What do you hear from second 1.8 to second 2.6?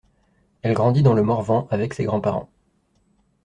ses grands-parents.